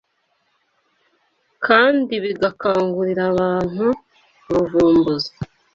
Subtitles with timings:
[1.65, 3.85] kandi bigakangurira abantu
[4.49, 5.31] ubuvumbuzi